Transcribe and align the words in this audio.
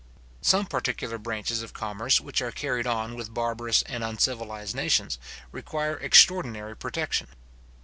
Some 0.41 0.65
particular 0.65 1.19
branches 1.19 1.61
of 1.61 1.75
commerce 1.75 2.19
which 2.19 2.41
are 2.41 2.51
carried 2.51 2.87
on 2.87 3.13
with 3.13 3.35
barbarous 3.35 3.83
and 3.83 4.03
uncivilized 4.03 4.73
nations, 4.73 5.19
require 5.51 5.93
extraordinary 5.97 6.75
protection. 6.75 7.27